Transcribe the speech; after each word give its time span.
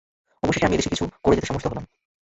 অবশেষে 0.43 0.65
আমি 0.65 0.75
এদেশে 0.75 0.91
কিছু 0.93 1.05
করে 1.23 1.35
যেতে 1.35 1.47
সমর্থ 1.47 1.65
হলাম। 1.67 1.85